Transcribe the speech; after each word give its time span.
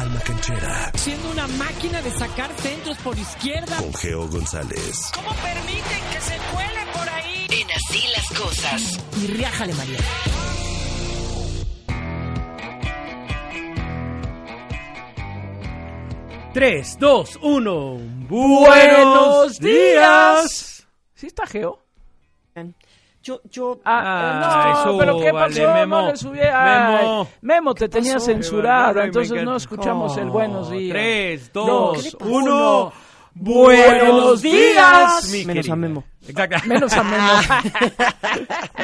Alma 0.00 0.18
Canchera. 0.20 0.90
Siendo 0.94 1.30
una 1.30 1.46
máquina 1.46 2.00
de 2.00 2.10
sacar 2.12 2.50
centros 2.56 2.96
por 2.98 3.18
izquierda. 3.18 3.76
Con 3.76 3.92
Geo 3.92 4.26
González. 4.28 5.10
¿Cómo 5.14 5.28
permiten 5.34 6.02
que 6.10 6.20
se 6.22 6.38
cuele 6.54 6.86
por 6.94 7.06
ahí? 7.10 7.46
En 7.50 7.70
así 7.70 8.02
las 8.16 8.28
cosas. 8.40 8.98
Y 9.22 9.26
riájale, 9.26 9.74
María. 9.74 9.98
Tres, 16.54 16.96
dos, 16.98 17.38
uno. 17.42 17.98
Buenos 18.26 19.58
días. 19.58 20.86
¿Sí 21.14 21.26
está 21.26 21.46
Geo? 21.46 21.78
Yo, 23.22 23.40
yo, 23.50 23.80
Ah, 23.84 24.82
Ay, 24.84 24.92
no, 24.92 24.98
pero 24.98 25.20
¿qué 25.20 25.30
pasó? 25.32 25.74
Memo. 25.74 26.00
No 26.02 26.10
le 26.10 26.16
subí. 26.16 26.38
Ay, 26.40 26.96
Memo. 26.96 27.28
Memo, 27.42 27.74
te 27.74 27.88
tenía 27.88 28.14
pasó? 28.14 28.26
censurado, 28.26 29.00
entonces 29.02 29.44
no 29.44 29.56
escuchamos 29.56 30.16
el 30.16 30.30
buenos 30.30 30.70
días. 30.70 30.92
Tres, 30.92 31.50
No, 31.54 31.66
dos, 31.66 31.96
¿qué 31.98 32.02
le 32.04 32.10
pasa? 32.12 32.30
uno. 32.30 32.92
Buenos 33.32 34.42
días. 34.42 35.28
mi 35.30 35.44
Menos 35.44 35.54
querida. 35.66 35.72
a 35.72 35.76
Memo. 35.76 36.04
Exacto. 36.26 36.56
Menos 36.66 36.92
a 36.94 37.02
Memo. 37.04 37.32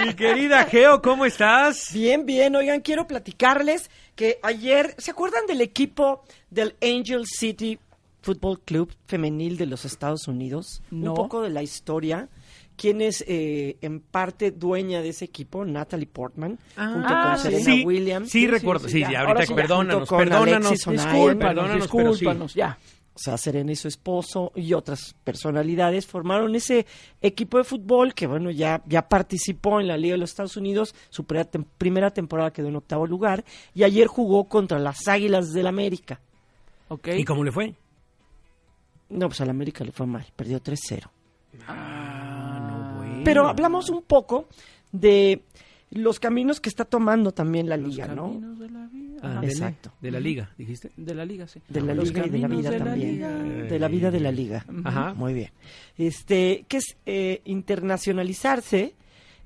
mi 0.07 0.15
querida 0.15 0.65
Geo, 0.65 1.03
¿cómo 1.03 1.25
estás? 1.25 1.93
Bien, 1.93 2.25
bien. 2.27 2.55
Oigan, 2.57 2.81
quiero 2.81 3.07
platicarles 3.07 3.91
que 4.15 4.39
ayer, 4.43 4.95
¿se 4.99 5.11
acuerdan 5.11 5.47
del 5.47 5.61
equipo 5.63 6.23
del 6.51 6.77
Angel 6.83 7.25
City 7.27 7.79
Football 8.27 8.61
Club 8.61 8.93
femenil 9.07 9.57
de 9.57 9.67
los 9.67 9.85
Estados 9.85 10.27
Unidos? 10.29 10.83
No. 10.91 11.11
Un 11.13 11.17
poco 11.17 11.41
de 11.43 11.51
la 11.51 11.63
historia. 11.63 12.29
¿Quién 12.77 13.01
es 13.01 13.25
eh, 13.27 13.79
en 13.81 14.01
parte 14.01 14.51
dueña 14.51 15.01
de 15.01 15.09
ese 15.11 15.25
equipo? 15.25 15.65
Natalie 15.65 16.07
Portman, 16.07 16.59
junto 16.75 17.09
Ah, 17.09 17.31
con 17.31 17.39
sí. 17.39 17.43
Serena 17.45 17.65
sí, 17.65 17.85
Williams. 17.87 18.29
Sí, 18.31 18.47
recuerdo. 18.47 18.89
Sí, 18.89 19.01
ya. 19.01 19.21
ahorita 19.23 19.55
perdónanos, 19.55 19.95
Junto 20.01 20.07
con 20.09 20.19
perdónanos. 20.19 20.71
Discúlpanos, 20.73 21.37
Perdónanos, 21.39 21.77
discúlpanos, 21.83 22.55
ya. 22.55 22.79
O 23.15 23.19
sea, 23.19 23.39
Serena 23.39 23.73
y 23.73 23.77
su 23.77 23.89
esposo 23.89 24.53
y 24.55 24.75
otras 24.75 25.15
personalidades 25.25 26.07
formaron 26.07 26.55
ese 26.55 26.85
equipo 27.23 27.57
de 27.57 27.65
fútbol 27.65 28.13
que, 28.13 28.27
bueno, 28.27 28.51
ya, 28.51 28.83
ya 28.87 29.09
participó 29.09 29.81
en 29.81 29.87
la 29.89 29.97
Liga 29.97 30.13
de 30.17 30.19
los 30.19 30.29
Estados 30.29 30.59
Unidos. 30.59 30.95
Su 31.09 31.25
primera, 31.25 31.51
tem- 31.51 31.65
primera 31.79 32.11
temporada 32.11 32.53
quedó 32.53 32.69
en 32.69 32.77
octavo 32.77 33.07
lugar. 33.07 33.43
Y 33.75 33.85
ayer 33.85 34.07
jugó 34.07 34.45
contra 34.49 34.79
las 34.79 35.09
Águilas 35.09 35.55
del 35.55 35.67
América. 35.67 36.21
Ok. 36.89 37.09
¿Y 37.17 37.25
cómo 37.25 37.43
le 37.43 37.53
fue? 37.53 37.75
No, 39.11 39.29
pues 39.29 39.41
al 39.41 39.51
América 39.51 39.85
le 39.85 39.93
fue 39.93 40.07
mal. 40.07 40.27
Perdió 40.35 40.61
3-0. 40.63 41.09
Ah, 41.69 42.59
no, 42.69 42.99
bueno. 42.99 43.23
Pero 43.25 43.47
hablamos 43.49 43.89
un 43.91 44.03
poco 44.03 44.49
de 44.93 45.43
los 45.91 46.19
caminos 46.19 46.61
que 46.61 46.69
está 46.69 46.85
tomando 46.85 47.33
también 47.33 47.69
la 47.69 47.77
Liga, 47.77 48.09
¿no? 48.09 48.25
Caminos 48.29 48.59
de 48.59 48.71
la 48.71 48.87
vida. 48.89 49.21
Ah, 49.23 49.27
Ajá. 49.31 49.41
de, 49.41 49.47
la, 49.47 49.53
Exacto. 49.53 49.93
de 50.01 50.11
la 50.11 50.21
liga, 50.21 50.51
dijiste. 50.59 50.91
De 50.97 51.15
la 51.15 51.25
liga, 51.25 51.47
sí. 51.49 51.61
De 51.69 51.81
la 51.81 51.95
Los 51.95 52.09
Liga 52.09 52.27
y 52.27 52.31
de 52.31 52.39
la 52.39 52.49
vida 52.49 52.71
de 52.71 52.79
la 52.79 52.85
también. 52.85 53.13
liga. 53.15 53.29
De 53.33 53.79
la 53.79 53.89
vida 53.89 54.11
de 54.11 54.21
la 54.21 54.33
Liga. 54.33 54.67
Ajá. 54.85 55.15
Muy 55.15 55.33
bien. 55.33 55.51
Este, 55.97 56.65
que 56.69 56.77
es 56.79 56.97
eh, 57.07 57.41
internacionalizarse 57.47 58.95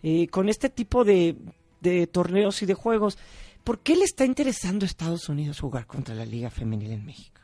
eh, 0.03 0.27
con 0.29 0.49
este 0.49 0.71
tipo 0.71 1.05
de, 1.05 1.37
de 1.81 2.07
torneos 2.07 2.63
y 2.63 2.67
de 2.67 2.75
juegos. 2.75 3.19
¿Por 3.63 3.79
qué 3.81 3.95
le 3.95 4.05
está 4.05 4.25
interesando 4.25 4.85
a 4.85 4.89
Estados 4.89 5.29
Unidos 5.29 5.61
jugar 5.61 5.87
contra 5.87 6.15
la 6.15 6.25
Liga 6.25 6.51
Femenil 6.51 6.91
en 6.93 7.05
México? 7.05 7.40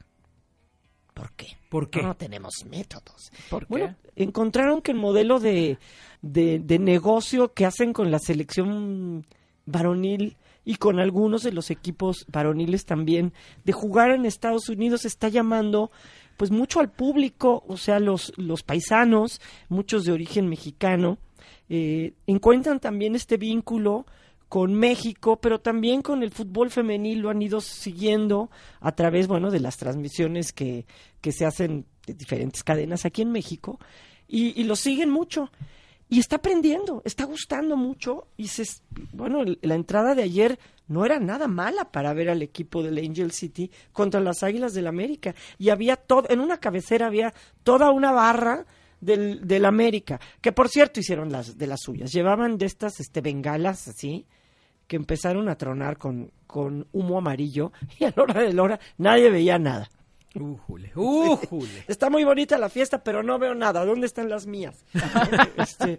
¿Por 1.17 1.33
qué? 1.33 1.57
¿Por 1.71 1.89
qué? 1.89 2.03
No 2.03 2.15
tenemos 2.15 2.67
métodos. 2.69 3.33
¿Por 3.49 3.63
qué? 3.63 3.67
Bueno, 3.71 3.97
encontraron 4.17 4.83
que 4.83 4.93
el 4.93 4.99
modelo 4.99 5.41
de, 5.41 5.79
de, 6.21 6.59
de 6.59 6.79
negocio 6.79 7.55
que 7.55 7.65
hacen 7.65 7.95
con 7.95 8.11
la 8.11 8.19
selección 8.19 9.25
varonil 9.65 10.37
y 10.63 10.75
con 10.75 11.01
algunos 11.01 11.43
de 11.43 11.53
los 11.53 11.71
equipos 11.71 12.27
varoniles 12.31 12.85
también 12.85 13.33
de 13.65 13.73
jugar 13.73 14.11
en 14.11 14.27
Estados 14.27 14.69
Unidos 14.69 15.07
está 15.07 15.29
llamando 15.29 15.91
pues 16.37 16.51
mucho 16.51 16.81
al 16.81 16.91
público, 16.91 17.65
o 17.67 17.79
sea, 17.79 17.99
los, 17.99 18.35
los 18.37 18.63
paisanos, 18.63 19.41
muchos 19.71 20.05
de 20.05 20.13
origen 20.13 20.51
mexicano, 20.51 21.17
eh, 21.71 22.13
encuentran 22.27 22.79
también 22.79 23.17
este 23.17 23.39
vínculo 23.39 24.05
con 24.49 24.75
México, 24.75 25.41
pero 25.41 25.61
también 25.61 26.03
con 26.03 26.23
el 26.23 26.31
fútbol 26.31 26.71
femenil 26.71 27.19
lo 27.19 27.31
han 27.31 27.43
ido 27.43 27.61
siguiendo 27.61 28.51
a 28.81 28.93
través, 28.93 29.27
bueno, 29.27 29.51
de 29.51 29.61
las 29.61 29.77
transmisiones 29.77 30.53
que, 30.53 30.87
que 31.21 31.33
se 31.33 31.45
hacen 31.45 31.87
de 32.07 32.15
diferentes 32.15 32.63
cadenas 32.63 33.05
aquí 33.05 33.23
en 33.23 33.33
México 33.33 33.79
y, 34.29 34.65
lo 34.65 34.77
siguen 34.77 35.11
mucho. 35.11 35.51
Y 36.09 36.21
está 36.21 36.37
aprendiendo, 36.37 37.03
está 37.05 37.25
gustando 37.25 37.77
mucho 37.77 38.29
y 38.37 38.47
se, 38.47 38.65
bueno, 39.13 39.43
la 39.61 39.75
entrada 39.75 40.15
de 40.15 40.23
ayer 40.23 40.59
no 40.87 41.05
era 41.05 41.19
nada 41.19 41.49
mala 41.49 41.91
para 41.91 42.15
ver 42.15 42.31
al 42.31 42.43
equipo 42.43 42.85
del 42.85 42.99
Angel 42.99 43.33
City 43.33 43.73
contra 43.93 44.21
las 44.21 44.45
Águilas 44.45 44.73
del 44.73 44.87
América 44.87 45.35
y 45.59 45.71
había 45.71 45.97
todo, 45.97 46.31
en 46.31 46.39
una 46.39 46.59
cabecera 46.59 47.07
había 47.07 47.35
toda 47.65 47.91
una 47.91 48.13
barra 48.13 48.67
del, 49.01 49.47
del 49.47 49.65
América, 49.65 50.21
que 50.41 50.53
por 50.53 50.69
cierto 50.69 51.01
hicieron 51.01 51.31
las 51.31 51.57
de 51.59 51.67
las 51.67 51.81
suyas, 51.81 52.13
llevaban 52.13 52.59
de 52.59 52.67
estas 52.67 53.01
este 53.01 53.21
bengalas 53.21 53.89
así 53.89 54.27
que 54.87 54.97
empezaron 54.97 55.49
a 55.49 55.57
tronar 55.57 55.99
con, 55.99 56.31
con 56.47 56.87
humo 56.93 57.19
amarillo 57.19 57.73
y 57.99 58.05
a 58.05 58.13
la 58.17 58.23
hora 58.23 58.41
de 58.43 58.53
la 58.53 58.63
hora 58.63 58.81
nadie 58.99 59.31
veía 59.31 59.59
nada. 59.59 59.91
Újule, 60.35 60.93
újule. 60.95 61.85
Está 61.89 62.11
muy 62.11 62.23
bonita 62.23 62.59
la 62.59 62.69
fiesta, 62.69 63.03
pero 63.03 63.23
no 63.23 63.39
veo 63.39 63.55
nada. 63.55 63.87
¿Dónde 63.87 64.07
están 64.07 64.29
las 64.29 64.47
mías? 64.47 64.85
Este, 65.57 65.99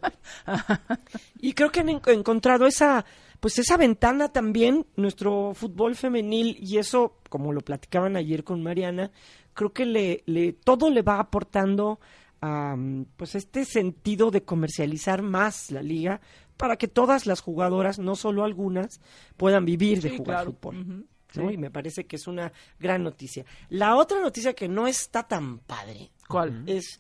y 1.40 1.54
creo 1.54 1.72
que 1.72 1.80
han 1.80 1.90
en- 1.90 2.02
encontrado 2.06 2.68
esa, 2.68 3.04
pues 3.40 3.58
esa 3.60 3.78
ventana 3.78 4.30
también, 4.32 4.86
nuestro 4.96 5.54
fútbol 5.56 5.96
femenil, 5.96 6.56
y 6.62 6.78
eso, 6.78 7.18
como 7.30 7.52
lo 7.52 7.62
platicaban 7.62 8.16
ayer 8.16 8.44
con 8.44 8.62
Mariana, 8.62 9.12
creo 9.54 9.74
que 9.74 9.86
le, 9.88 10.22
le 10.28 10.54
todo 10.54 10.90
le 10.92 11.02
va 11.02 11.20
aportando 11.20 12.00
a, 12.42 12.76
pues 13.18 13.36
este 13.36 13.66
sentido 13.66 14.32
de 14.32 14.44
comercializar 14.44 15.22
más 15.22 15.72
la 15.72 15.82
liga 15.82 16.22
para 16.58 16.76
que 16.78 16.88
todas 16.88 17.26
las 17.26 17.42
jugadoras, 17.42 18.00
no 18.00 18.16
solo 18.16 18.44
algunas, 18.44 19.00
puedan 19.38 19.66
vivir 19.66 20.02
de 20.02 20.10
Sí, 20.10 20.18
jugar 20.18 20.38
claro. 20.38 20.52
fútbol. 20.54 20.80
Ujú. 20.82 20.92
¿no? 21.36 21.50
Sí. 21.50 21.54
Y 21.54 21.58
me 21.58 21.70
parece 21.70 22.06
que 22.06 22.16
es 22.16 22.26
una 22.28 22.52
gran 22.80 23.04
noticia. 23.04 23.46
La 23.70 23.96
otra 23.96 24.20
noticia 24.22 24.54
que 24.54 24.68
no 24.68 24.88
está 24.88 25.28
tan 25.28 25.60
padre 25.60 26.10
¿Cuál? 26.28 26.64
es 26.68 27.00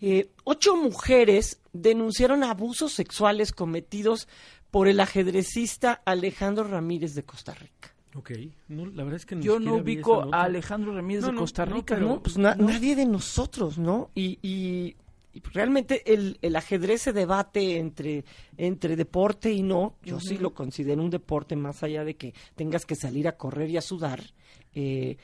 eh, 0.00 0.30
ocho 0.44 0.76
mujeres 0.76 1.60
denunciaron 1.72 2.42
abusos 2.44 2.92
sexuales 2.92 3.52
cometidos 3.52 4.26
por 4.70 4.88
el 4.88 5.00
ajedrecista 5.00 6.02
Alejandro 6.04 6.64
Ramírez 6.64 7.14
de 7.14 7.22
Costa 7.24 7.54
Rica. 7.54 7.91
Ok, 8.14 8.30
no, 8.68 8.84
la 8.86 9.04
verdad 9.04 9.16
es 9.16 9.26
que 9.26 9.40
Yo 9.40 9.58
no 9.58 9.76
ubico 9.76 10.28
a 10.34 10.42
Alejandro 10.44 10.94
Ramírez 10.94 11.24
No, 11.24 11.32
de 11.32 11.36
Costa 11.38 11.64
no, 11.64 11.76
Rica. 11.76 11.94
pero- 11.94 12.06
No, 12.08 12.22
pues 12.22 12.36
na- 12.36 12.54
nadie 12.56 12.94
de 12.94 13.06
nosotros, 13.06 13.78
¿no? 13.78 14.10
Y, 14.14 14.38
y- 14.42 14.96
y 15.34 15.40
realmente 15.54 16.12
el, 16.12 16.36
el 16.42 16.54
ajedrez 16.56 17.00
se 17.00 17.14
debate 17.14 17.78
entre, 17.78 18.24
entre 18.58 18.96
deporte 18.96 19.50
y 19.50 19.62
no. 19.62 19.96
Yo 20.04 20.20
sí 20.20 20.36
lo 20.36 20.52
considero 20.52 21.02
un 21.02 21.08
deporte 21.08 21.56
más 21.56 21.82
allá 21.82 22.04
de 22.04 22.16
que 22.16 22.34
tengas 22.54 22.84
que 22.84 22.96
salir 22.96 23.26
a 23.28 23.36
correr 23.38 23.70
y 23.70 23.78
a 23.78 23.80
sudar. 23.80 24.22
Eh, 24.74 25.16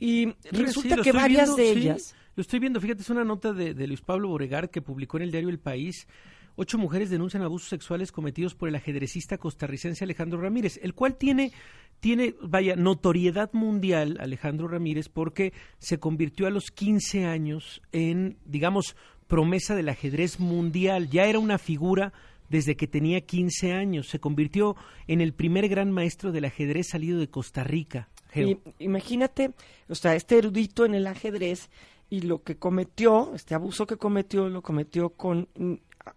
y 0.00 0.32
resulta 0.50 0.96
sí, 0.96 1.02
que 1.02 1.12
varias 1.12 1.54
viendo, 1.54 1.56
de 1.56 1.72
sí, 1.74 1.78
ellas... 1.88 2.14
lo 2.34 2.40
estoy 2.40 2.58
viendo, 2.58 2.80
fíjate, 2.80 3.02
es 3.02 3.10
una 3.10 3.24
nota 3.24 3.52
de, 3.52 3.72
de 3.72 3.86
Luis 3.86 4.00
Pablo 4.00 4.28
Boregar 4.30 4.68
que 4.68 4.82
publicó 4.82 5.16
en 5.18 5.22
el 5.22 5.30
diario 5.30 5.48
El 5.48 5.60
País. 5.60 6.08
Ocho 6.56 6.78
mujeres 6.78 7.10
denuncian 7.10 7.42
abusos 7.42 7.68
sexuales 7.68 8.10
cometidos 8.10 8.54
por 8.54 8.70
el 8.70 8.74
ajedrecista 8.74 9.36
costarricense 9.36 10.04
Alejandro 10.04 10.40
Ramírez, 10.40 10.80
el 10.82 10.94
cual 10.94 11.16
tiene, 11.16 11.52
tiene, 12.00 12.34
vaya, 12.40 12.76
notoriedad 12.76 13.52
mundial, 13.52 14.16
Alejandro 14.20 14.66
Ramírez, 14.66 15.10
porque 15.10 15.52
se 15.78 15.98
convirtió 15.98 16.46
a 16.46 16.50
los 16.50 16.70
15 16.70 17.26
años 17.26 17.82
en, 17.92 18.38
digamos, 18.46 18.96
promesa 19.26 19.74
del 19.74 19.90
ajedrez 19.90 20.40
mundial. 20.40 21.10
Ya 21.10 21.26
era 21.26 21.38
una 21.38 21.58
figura 21.58 22.14
desde 22.48 22.74
que 22.74 22.86
tenía 22.86 23.20
15 23.20 23.72
años. 23.72 24.08
Se 24.08 24.18
convirtió 24.18 24.76
en 25.06 25.20
el 25.20 25.34
primer 25.34 25.68
gran 25.68 25.92
maestro 25.92 26.32
del 26.32 26.46
ajedrez 26.46 26.88
salido 26.88 27.18
de 27.18 27.28
Costa 27.28 27.64
Rica. 27.64 28.08
Y, 28.34 28.58
imagínate, 28.78 29.52
o 29.88 29.94
sea, 29.94 30.14
este 30.14 30.38
erudito 30.38 30.84
en 30.84 30.94
el 30.94 31.06
ajedrez 31.06 31.70
y 32.08 32.20
lo 32.20 32.42
que 32.42 32.56
cometió, 32.56 33.34
este 33.34 33.54
abuso 33.54 33.86
que 33.86 33.96
cometió, 33.96 34.48
lo 34.48 34.62
cometió 34.62 35.10
con 35.10 35.48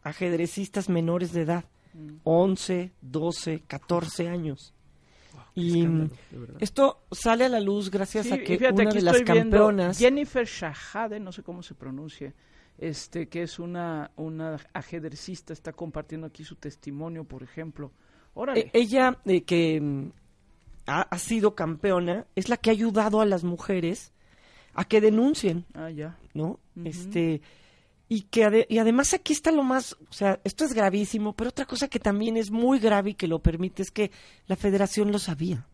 ajedrecistas 0.04 0.90
menores 0.90 1.34
de 1.34 1.42
edad, 1.42 1.66
11, 2.24 2.92
12, 3.02 3.64
14 3.68 4.30
años. 4.30 4.74
Y 5.56 5.86
verdad. 5.86 6.58
esto 6.60 7.04
sale 7.12 7.46
a 7.46 7.50
la 7.50 7.60
luz 7.60 7.90
gracias 7.90 8.28
Sí, 8.28 8.34
a 8.34 8.38
que 8.38 8.58
fíjate, 8.58 8.82
una 8.82 8.92
de 8.92 9.02
las 9.02 9.22
campeonas... 9.24 9.98
Jennifer 9.98 10.46
Shahade, 10.46 11.20
no 11.20 11.32
sé 11.32 11.44
cómo 11.44 11.64
se 11.64 11.76
pronuncia, 11.76 12.34
este, 12.78 13.28
que 13.28 13.44
es 13.44 13.60
una, 13.60 14.12
una 14.16 14.58
ajedrecista, 14.74 15.52
está 15.52 15.74
compartiendo 15.74 16.28
aquí 16.28 16.46
su 16.46 16.56
testimonio, 16.56 17.26
por 17.26 17.44
ejemplo. 17.44 17.92
Órale. 18.36 18.62
Eh, 18.62 18.72
ella, 18.74 19.18
eh, 19.26 19.44
que 19.44 19.82
mm, 19.82 20.12
ha, 20.88 21.02
ha 21.02 21.18
sido 21.18 21.56
campeona, 21.56 22.26
es 22.36 22.48
la 22.48 22.56
que 22.56 22.70
ha 22.70 22.74
ayudado 22.74 23.20
a 23.20 23.26
las 23.26 23.44
mujeres 23.44 24.14
a 24.74 24.86
que 24.86 25.02
denuncien, 25.02 25.66
ah, 25.74 25.90
ya. 25.90 26.18
¿no? 26.34 26.60
Este 26.86 27.42
y 28.10 28.22
que 28.24 28.44
ade- 28.46 28.66
y 28.70 28.80
además 28.80 29.14
aquí 29.14 29.32
está 29.34 29.52
lo 29.52 29.64
más, 29.64 29.94
o 30.10 30.12
sea, 30.14 30.40
esto 30.44 30.66
es 30.66 30.74
gravísimo, 30.74 31.34
pero 31.34 31.52
otra 31.52 31.66
cosa 31.66 31.88
que 31.88 32.00
también 32.00 32.36
es 32.38 32.50
muy 32.52 32.80
grave 32.80 33.12
y 33.12 33.14
que 33.14 33.28
lo 33.28 33.40
permite 33.40 33.84
es 33.84 33.92
que 33.92 34.12
la 34.48 34.56
Federación 34.56 35.12
lo 35.12 35.20
sabía. 35.20 35.66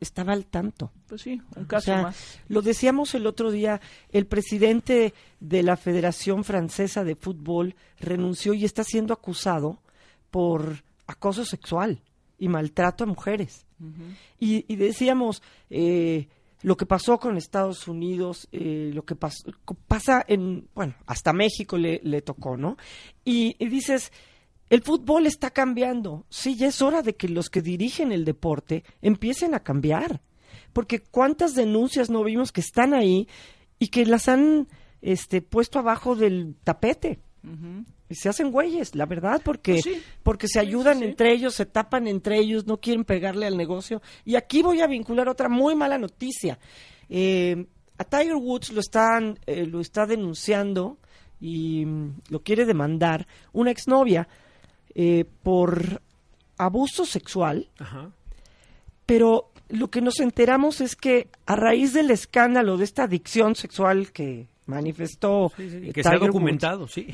estaba 0.00 0.32
al 0.32 0.46
tanto. 0.46 0.92
Pues 1.08 1.22
sí, 1.22 1.42
un 1.56 1.64
O 1.64 1.66
caso 1.66 1.86
sea, 1.86 2.02
más. 2.02 2.38
lo 2.48 2.62
decíamos 2.62 3.16
el 3.16 3.26
otro 3.26 3.50
día, 3.50 3.80
el 4.12 4.26
presidente 4.26 5.12
de 5.40 5.62
la 5.64 5.76
Federación 5.76 6.44
Francesa 6.44 7.02
de 7.02 7.16
Fútbol 7.16 7.74
renunció 7.98 8.54
y 8.54 8.64
está 8.64 8.84
siendo 8.84 9.12
acusado 9.12 9.80
por 10.30 10.84
acoso 11.08 11.44
sexual 11.44 12.00
y 12.38 12.46
maltrato 12.48 13.02
a 13.02 13.06
mujeres. 13.08 13.66
y, 14.38 14.64
y 14.72 14.76
decíamos, 14.76 15.42
eh, 15.70 16.28
lo 16.62 16.76
que 16.76 16.86
pasó 16.86 17.18
con 17.18 17.36
Estados 17.36 17.86
Unidos, 17.88 18.48
eh, 18.52 18.90
lo 18.92 19.04
que 19.04 19.14
pasa 19.14 20.24
en, 20.26 20.68
bueno, 20.74 20.94
hasta 21.06 21.32
México 21.32 21.78
le, 21.78 22.00
le 22.02 22.22
tocó, 22.22 22.56
¿no? 22.56 22.76
Y, 23.24 23.56
y 23.58 23.68
dices, 23.68 24.12
el 24.70 24.82
fútbol 24.82 25.26
está 25.26 25.50
cambiando. 25.50 26.26
Sí, 26.28 26.56
ya 26.56 26.66
es 26.68 26.82
hora 26.82 27.02
de 27.02 27.16
que 27.16 27.28
los 27.28 27.48
que 27.48 27.62
dirigen 27.62 28.12
el 28.12 28.24
deporte 28.24 28.84
empiecen 29.00 29.54
a 29.54 29.62
cambiar. 29.62 30.20
Porque 30.72 31.00
cuántas 31.00 31.54
denuncias 31.54 32.10
no 32.10 32.22
vimos 32.24 32.52
que 32.52 32.60
están 32.60 32.92
ahí 32.92 33.28
y 33.78 33.88
que 33.88 34.04
las 34.04 34.28
han 34.28 34.68
este, 35.00 35.40
puesto 35.40 35.78
abajo 35.78 36.16
del 36.16 36.56
tapete. 36.64 37.20
Y 38.10 38.14
se 38.14 38.28
hacen 38.28 38.50
güeyes, 38.50 38.94
la 38.94 39.06
verdad, 39.06 39.40
porque, 39.44 39.72
Pues 39.74 39.84
sí. 39.84 40.02
porque 40.22 40.48
se 40.48 40.60
ayudan 40.60 40.98
sí. 40.98 41.04
entre 41.04 41.32
ellos, 41.32 41.54
se 41.54 41.66
tapan 41.66 42.06
entre 42.08 42.38
ellos, 42.38 42.66
no 42.66 42.78
quieren 42.78 43.04
pegarle 43.04 43.46
al 43.46 43.56
negocio. 43.56 44.02
Y 44.24 44.36
aquí 44.36 44.62
voy 44.62 44.80
a 44.80 44.86
vincular 44.86 45.28
otra 45.28 45.48
muy 45.48 45.74
mala 45.74 45.98
noticia. 45.98 46.58
Eh, 47.08 47.66
a 47.96 48.04
Tiger 48.04 48.36
Woods 48.36 48.70
lo 48.72 48.80
están, 48.80 49.38
eh, 49.46 49.66
lo 49.66 49.80
está 49.80 50.06
denunciando 50.06 50.98
y 51.40 51.84
mm, 51.86 52.20
lo 52.30 52.40
quiere 52.42 52.64
demandar 52.66 53.26
una 53.52 53.70
exnovia 53.70 54.28
eh, 54.94 55.24
por 55.42 56.02
abuso 56.56 57.04
sexual 57.06 57.68
Ajá. 57.78 58.10
pero 59.06 59.52
lo 59.68 59.88
que 59.90 60.00
nos 60.00 60.18
enteramos 60.20 60.80
es 60.80 60.96
que 60.96 61.28
a 61.46 61.54
raíz 61.54 61.92
del 61.92 62.10
escándalo 62.10 62.76
de 62.76 62.84
esta 62.84 63.04
adicción 63.04 63.54
sexual 63.54 64.10
que 64.12 64.48
manifestó 64.68 65.50
Sí, 65.56 65.68
sí, 65.70 65.76
eh, 65.88 65.92
que 65.92 66.02
se 66.02 66.08
ha 66.08 66.12
Tiger 66.12 66.28
documentado, 66.28 66.86
sí. 66.86 67.06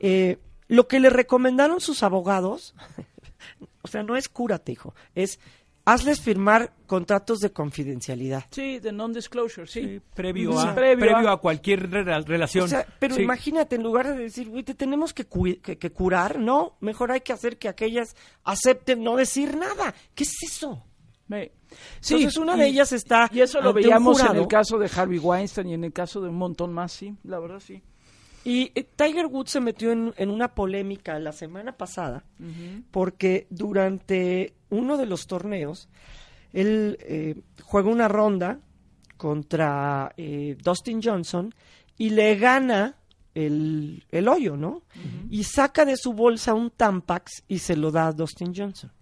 Eh, 0.00 0.38
lo 0.68 0.86
que 0.88 1.00
le 1.00 1.10
recomendaron 1.10 1.80
sus 1.80 2.02
abogados, 2.02 2.74
o 3.82 3.88
sea, 3.88 4.02
no 4.02 4.16
es 4.16 4.28
cúrate, 4.28 4.72
hijo, 4.72 4.94
es 5.14 5.38
hazles 5.84 6.20
firmar 6.20 6.72
contratos 6.86 7.38
de 7.38 7.52
confidencialidad. 7.52 8.44
Sí, 8.50 8.80
de 8.80 8.90
non-disclosure, 8.90 9.68
sí. 9.68 9.82
Sí, 9.82 10.00
previo, 10.14 10.50
Sí, 10.60 10.66
a, 10.66 10.74
previo 10.74 11.06
previo, 11.06 11.28
a- 11.28 11.34
a... 11.34 11.36
cualquier 11.36 11.88
rela- 11.88 12.24
relación. 12.24 12.64
O 12.64 12.68
sea, 12.68 12.84
pero 12.98 13.14
Sí. 13.14 13.22
imagínate, 13.22 13.76
en 13.76 13.84
lugar 13.84 14.08
de 14.08 14.16
decir, 14.20 14.48
güey, 14.48 14.64
te 14.64 14.74
tenemos 14.74 15.14
que, 15.14 15.26
cu- 15.26 15.60
que- 15.62 15.78
que 15.78 15.92
curar, 15.92 16.40
no, 16.40 16.76
mejor 16.80 17.12
hay 17.12 17.20
que 17.20 17.32
hacer 17.32 17.56
que 17.56 17.68
aquellas 17.68 18.16
acepten 18.42 19.04
no 19.04 19.14
decir 19.14 19.56
nada. 19.56 19.94
¿Qué 20.16 20.24
es 20.24 20.34
eso? 20.44 20.82
Entonces, 22.18 22.36
una 22.36 22.56
y- 22.56 22.60
de 22.60 22.66
ellas 22.68 22.92
está 22.92 23.28
Y 23.32 23.40
eso 23.40 23.60
lo 23.60 23.72
veíamos 23.72 24.20
en 24.20 24.36
el 24.36 24.46
caso 24.48 24.78
de 24.78 24.90
Harvey 24.94 25.18
Weinstein 25.18 25.68
y 25.68 25.74
en 25.74 25.84
el 25.84 25.92
caso 25.92 26.20
de 26.20 26.28
un 26.28 26.36
montón 26.36 26.72
más, 26.72 26.92
sí, 26.92 27.14
la 27.24 27.38
verdad 27.38 27.60
sí. 27.60 27.82
Y 28.44 28.70
eh, 28.76 28.84
Tiger 28.94 29.26
Woods 29.26 29.50
se 29.50 29.60
metió 29.60 29.90
en, 29.90 30.14
en 30.16 30.30
una 30.30 30.54
polémica 30.54 31.18
la 31.18 31.32
semana 31.32 31.76
pasada 31.76 32.22
porque 32.92 33.48
durante 33.50 34.54
uno 34.70 34.96
de 34.96 35.06
los 35.06 35.26
torneos 35.26 35.88
él 36.52 36.96
eh, 37.00 37.34
juega 37.64 37.90
una 37.90 38.06
ronda 38.06 38.60
contra 39.16 40.12
eh, 40.16 40.56
Dustin 40.62 41.00
Johnson 41.02 41.52
y 41.98 42.10
le 42.10 42.36
gana 42.36 42.94
el, 43.34 44.04
el 44.10 44.28
hoyo, 44.28 44.56
¿no? 44.56 44.82
Y 45.28 45.42
saca 45.44 45.84
de 45.84 45.96
su 45.96 46.12
bolsa 46.12 46.54
un 46.54 46.70
Tampax 46.70 47.42
y 47.48 47.58
se 47.58 47.74
lo 47.76 47.90
da 47.90 48.06
a 48.08 48.12
Dustin 48.12 48.54
Johnson 48.54 48.92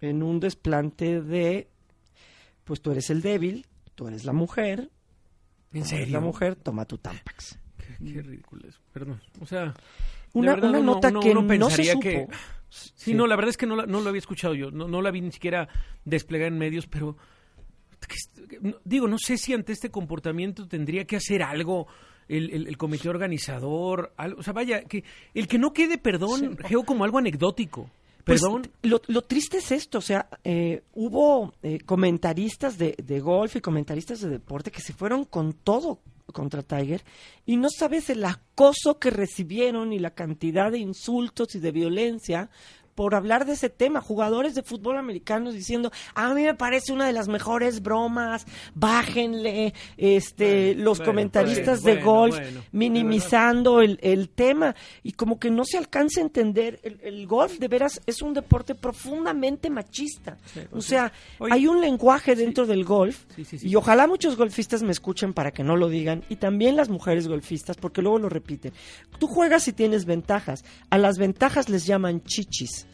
en 0.00 0.22
un 0.22 0.40
desplante 0.40 1.20
de, 1.22 1.68
pues 2.64 2.80
tú 2.80 2.90
eres 2.92 3.10
el 3.10 3.20
débil, 3.22 3.66
tú 3.94 4.08
eres 4.08 4.24
la 4.24 4.32
mujer, 4.32 4.90
¿En 5.72 5.78
eres 5.78 5.88
serio? 5.88 6.12
la 6.12 6.20
mujer, 6.20 6.54
toma 6.56 6.84
tu 6.84 6.98
Tampax. 6.98 7.58
Qué, 7.76 8.12
qué 8.12 8.22
ridículo 8.22 8.68
es. 8.68 8.78
Perdón. 8.92 9.20
O 9.40 9.46
sea, 9.46 9.74
Una, 10.34 10.54
verdad, 10.54 10.70
una 10.70 10.78
uno- 10.80 10.94
nota 10.94 11.08
uno- 11.08 11.20
que 11.20 11.30
uno 11.30 11.42
no 11.42 11.70
se 11.70 11.84
supo. 11.84 12.00
que- 12.00 12.26
Sí, 12.70 13.14
no, 13.14 13.26
la 13.26 13.34
verdad 13.34 13.48
es 13.50 13.56
que 13.56 13.66
no 13.66 13.76
la, 13.76 13.86
no 13.86 14.00
lo 14.02 14.08
había 14.10 14.18
escuchado 14.18 14.54
yo. 14.54 14.70
No, 14.70 14.86
no 14.88 15.00
la 15.00 15.10
vi 15.10 15.22
ni 15.22 15.32
siquiera 15.32 15.68
desplegar 16.04 16.48
en 16.48 16.58
medios, 16.58 16.86
pero... 16.86 17.16
digo, 18.84 19.08
no 19.08 19.18
sé 19.18 19.36
si 19.38 19.52
ante 19.54 19.72
este 19.72 19.90
comportamiento 19.90 20.66
tendría 20.68 21.04
que 21.06 21.16
hacer 21.16 21.42
algo 21.42 21.86
el, 22.28 22.50
el- 22.50 22.68
el 22.68 22.76
comité 22.76 23.08
organizador. 23.08 24.12
algo- 24.16 24.40
o 24.40 24.42
sea, 24.42 24.52
vaya, 24.52 24.82
que 24.84 25.02
el 25.34 25.48
que 25.48 25.58
no 25.58 25.72
quede 25.72 25.98
perdón, 25.98 26.56
Geo, 26.58 26.84
como 26.84 27.04
algo 27.04 27.18
anecdótico. 27.18 27.90
Pues, 28.28 28.42
Perdón. 28.42 28.70
lo, 28.82 29.00
lo 29.06 29.22
triste 29.22 29.56
es 29.56 29.72
esto, 29.72 29.96
o 29.96 30.02
sea, 30.02 30.28
eh, 30.44 30.82
hubo 30.92 31.54
eh, 31.62 31.80
comentaristas 31.80 32.76
de, 32.76 32.94
de 33.02 33.20
golf 33.20 33.56
y 33.56 33.62
comentaristas 33.62 34.20
de 34.20 34.28
deporte 34.28 34.70
que 34.70 34.82
se 34.82 34.92
fueron 34.92 35.24
con 35.24 35.54
todo 35.54 36.00
contra 36.34 36.62
Tiger 36.62 37.04
y 37.46 37.56
no 37.56 37.68
sabes 37.70 38.10
el 38.10 38.22
acoso 38.22 38.98
que 38.98 39.08
recibieron 39.08 39.94
y 39.94 39.98
la 39.98 40.10
cantidad 40.10 40.70
de 40.70 40.78
insultos 40.78 41.54
y 41.54 41.58
de 41.58 41.72
violencia 41.72 42.50
por 42.98 43.14
hablar 43.14 43.46
de 43.46 43.52
ese 43.52 43.70
tema. 43.70 44.00
Jugadores 44.00 44.56
de 44.56 44.64
fútbol 44.64 44.96
americanos 44.96 45.54
diciendo, 45.54 45.92
a 46.16 46.34
mí 46.34 46.42
me 46.42 46.54
parece 46.54 46.92
una 46.92 47.06
de 47.06 47.12
las 47.12 47.28
mejores 47.28 47.80
bromas, 47.80 48.44
bájenle, 48.74 49.72
este, 49.96 50.72
Bueno, 50.74 50.82
los 50.82 50.98
bueno, 50.98 51.12
comentaristas 51.12 51.82
bueno, 51.82 51.96
de 51.96 52.02
golf 52.04 52.38
minimizando 52.72 53.82
el, 53.82 54.00
el 54.02 54.30
tema 54.30 54.74
y 55.04 55.12
como 55.12 55.38
que 55.38 55.48
no 55.48 55.64
se 55.64 55.78
alcanza 55.78 56.18
a 56.18 56.24
entender, 56.24 56.80
el, 56.82 56.98
el 57.04 57.24
golf 57.28 57.60
de 57.60 57.68
veras 57.68 58.00
es 58.04 58.20
un 58.20 58.34
deporte 58.34 58.74
profundamente 58.74 59.70
machista. 59.70 60.36
Sí, 60.52 60.58
o 60.58 60.70
pues 60.70 60.86
sea, 60.86 61.12
Oye, 61.38 61.54
hay 61.54 61.68
un 61.68 61.80
lenguaje 61.80 62.34
dentro 62.34 62.66
del 62.66 62.84
golf 62.84 63.26
sí. 63.36 63.58
y 63.62 63.76
ojalá 63.76 64.08
muchos 64.08 64.36
golfistas 64.36 64.82
me 64.82 64.90
escuchen 64.90 65.34
para 65.34 65.52
que 65.52 65.62
no 65.62 65.76
lo 65.76 65.88
digan 65.88 66.24
y 66.28 66.34
también 66.34 66.74
las 66.74 66.88
mujeres 66.88 67.28
golfistas 67.28 67.76
porque 67.76 68.02
luego 68.02 68.18
lo 68.18 68.28
repiten. 68.28 68.72
Tú 69.20 69.28
juegas 69.28 69.68
y 69.68 69.72
tienes 69.72 70.04
ventajas, 70.04 70.64
a 70.90 70.98
las 70.98 71.16
ventajas 71.18 71.68
les 71.68 71.86
llaman 71.86 72.24
chichis. 72.24 72.87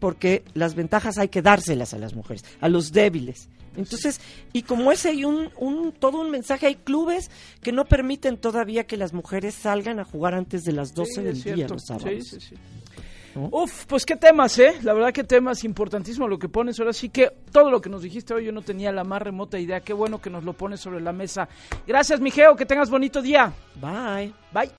Porque 0.00 0.42
las 0.54 0.74
ventajas 0.74 1.18
hay 1.18 1.28
que 1.28 1.42
dárselas 1.42 1.94
a 1.94 1.98
las 1.98 2.14
mujeres, 2.14 2.44
a 2.60 2.68
los 2.68 2.90
débiles. 2.90 3.48
Entonces, 3.76 4.20
y 4.52 4.62
como 4.62 4.90
ese 4.90 5.10
hay 5.10 5.24
un, 5.24 5.50
un, 5.56 5.92
todo 5.92 6.20
un 6.20 6.30
mensaje, 6.30 6.66
hay 6.66 6.74
clubes 6.74 7.30
que 7.62 7.70
no 7.70 7.84
permiten 7.84 8.36
todavía 8.36 8.84
que 8.84 8.96
las 8.96 9.12
mujeres 9.12 9.54
salgan 9.54 10.00
a 10.00 10.04
jugar 10.04 10.34
antes 10.34 10.64
de 10.64 10.72
las 10.72 10.92
12 10.92 11.12
Sí, 11.12 11.22
del 11.22 11.42
día 11.42 11.68
los 11.68 11.84
sábados. 11.86 12.10
Sí, 12.10 12.22
sí, 12.22 12.40
sí. 12.40 12.54
¿No? 13.34 13.48
Uf, 13.52 13.86
pues 13.86 14.04
qué 14.04 14.16
temas, 14.16 14.58
¿eh? 14.58 14.74
La 14.82 14.92
verdad 14.92 15.12
que 15.12 15.22
temas 15.22 15.62
importantísimo 15.62 16.26
lo 16.26 16.36
que 16.36 16.48
pones. 16.48 16.80
Ahora 16.80 16.92
sí 16.92 17.10
que 17.10 17.30
todo 17.52 17.70
lo 17.70 17.80
que 17.80 17.88
nos 17.88 18.02
dijiste 18.02 18.34
hoy 18.34 18.46
yo 18.46 18.50
no 18.52 18.62
tenía 18.62 18.90
la 18.90 19.04
más 19.04 19.22
remota 19.22 19.56
idea. 19.56 19.80
Qué 19.80 19.92
bueno 19.92 20.20
que 20.20 20.30
nos 20.30 20.42
lo 20.42 20.52
pones 20.52 20.80
sobre 20.80 21.00
la 21.00 21.12
mesa. 21.12 21.48
Gracias, 21.86 22.20
Mijeo, 22.20 22.56
que 22.56 22.66
tengas 22.66 22.90
bonito 22.90 23.22
día. 23.22 23.52
Bye. 23.80 24.34
Bye. 24.52 24.68